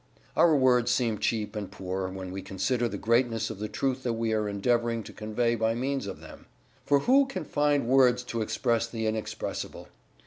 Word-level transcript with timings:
Our 0.35 0.55
words 0.55 0.89
seem 0.89 1.19
cheap 1.19 1.55
and 1.55 1.69
poor, 1.69 2.09
when 2.09 2.31
we 2.31 2.41
consider 2.41 2.87
the 2.87 2.97
greatness 2.97 3.51
of 3.51 3.59
the 3.59 3.67
truth 3.69 4.01
that 4.01 4.13
we 4.13 4.33
are 4.33 4.49
endeavoring 4.49 5.03
to 5.03 5.13
convey 5.13 5.53
by 5.53 5.75
means 5.75 6.07
of 6.07 6.21
them. 6.21 6.47
For 6.87 7.01
who 7.01 7.27
can 7.27 7.43
find 7.45 7.85
words 7.85 8.23
to 8.23 8.41
express 8.41 8.87
the 8.87 9.05
inexpressible? 9.05 9.89